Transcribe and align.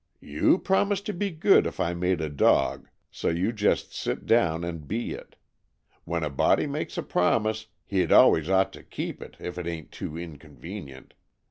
"You 0.23 0.57
promised 0.57 1.05
to 1.05 1.13
be 1.13 1.29
good 1.29 1.67
if 1.67 1.79
I 1.79 1.93
made 1.93 2.21
a 2.21 2.27
dog, 2.31 2.89
so 3.11 3.29
you 3.29 3.51
just 3.51 3.93
sit 3.93 4.25
down 4.25 4.63
and 4.63 4.87
be 4.87 5.11
it. 5.11 5.35
When 6.05 6.23
a 6.23 6.29
body 6.31 6.65
makes 6.65 6.97
a 6.97 7.03
promise, 7.03 7.67
he'd 7.85 8.11
always 8.11 8.49
ought 8.49 8.73
to 8.73 8.81
keep 8.81 9.21
it, 9.21 9.37
if 9.39 9.59
it 9.59 9.67
ain't 9.67 9.91
too 9.91 10.17
inconvenient. 10.17 11.13